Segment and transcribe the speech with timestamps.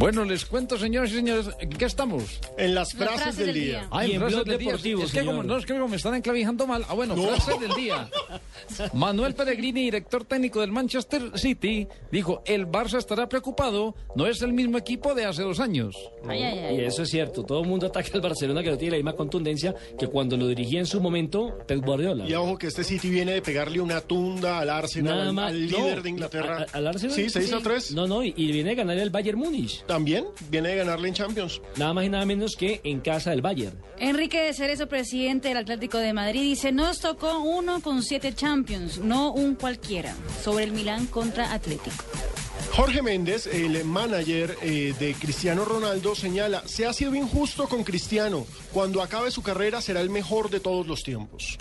[0.00, 2.40] Bueno, les cuento, señores y señores, ¿en qué estamos?
[2.56, 3.86] En las frases, del día.
[3.90, 4.68] Ah, en Y en frases del día.
[4.68, 6.86] Deportivo, Es que como, no, es que como me están enclavijando mal.
[6.88, 8.08] Ah, bueno, frases del día.
[8.94, 14.54] Manuel Pellegrini, director técnico del Manchester City, dijo, el Barça estará preocupado, no es el
[14.54, 15.94] mismo equipo de hace dos años.
[16.32, 17.42] Y eso es cierto.
[17.42, 20.46] Todo el mundo ataca al Barcelona que no tiene la misma contundencia que cuando lo
[20.48, 22.26] dirigía en su momento Pep Guardiola.
[22.26, 25.50] Y ojo que este City viene de pegarle una tunda al Arsenal, Nada al, más.
[25.52, 26.56] al no, líder de Inglaterra.
[26.60, 27.14] a- a- ¿Al Arsenal?
[27.14, 27.92] Sí, 6 a 3.
[27.92, 29.84] No, no, y, y viene a ganar el Bayern Múnich.
[29.90, 31.60] También viene de ganarle en Champions.
[31.76, 33.76] Nada más y nada menos que en casa del Bayern.
[33.98, 38.98] Enrique de Cerezo, presidente del Atlético de Madrid, dice, nos tocó uno con siete Champions,
[38.98, 42.04] no un cualquiera, sobre el Milán contra Atlético.
[42.70, 48.46] Jorge Méndez, el manager eh, de Cristiano Ronaldo, señala, se ha sido injusto con Cristiano.
[48.72, 51.58] Cuando acabe su carrera será el mejor de todos los tiempos.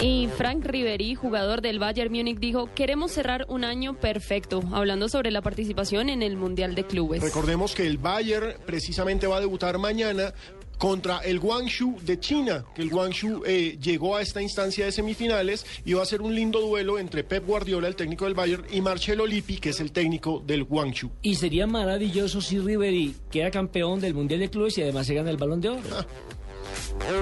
[0.00, 5.30] Y Frank Ribery, jugador del Bayern Múnich, dijo, queremos cerrar un año perfecto, hablando sobre
[5.30, 7.22] la participación en el Mundial de Clubes.
[7.22, 10.34] Recordemos que el Bayern precisamente va a debutar mañana
[10.78, 15.64] contra el Guangzhou de China, que el Guangzhou eh, llegó a esta instancia de semifinales
[15.84, 18.80] y va a ser un lindo duelo entre Pep Guardiola, el técnico del Bayern, y
[18.80, 21.12] Marcelo Lippi, que es el técnico del Guangzhou.
[21.22, 25.30] Y sería maravilloso si Ribery queda campeón del Mundial de Clubes y además se gana
[25.30, 25.80] el Balón de Oro.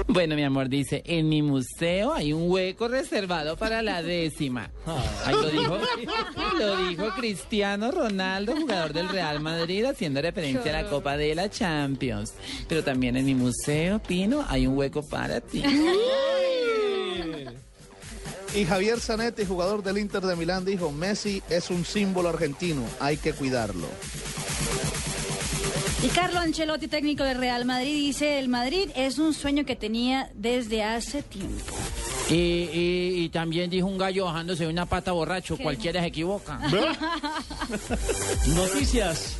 [0.07, 4.69] Bueno, mi amor, dice, en mi museo hay un hueco reservado para la décima.
[5.25, 5.77] Ahí lo dijo,
[6.59, 11.49] lo dijo Cristiano Ronaldo, jugador del Real Madrid, haciendo referencia a la Copa de la
[11.49, 12.33] Champions.
[12.67, 15.63] Pero también en mi museo, Pino, hay un hueco para ti.
[18.53, 23.15] Y Javier Zanetti, jugador del Inter de Milán, dijo, Messi es un símbolo argentino, hay
[23.15, 23.87] que cuidarlo.
[26.03, 30.31] Y Carlo Ancelotti, técnico del Real Madrid, dice, el Madrid es un sueño que tenía
[30.33, 31.75] desde hace tiempo.
[32.29, 36.59] Y, y- y también dijo un gallo bajándose de una pata borracho, cualquiera se equivoca.
[38.55, 39.37] Noticias.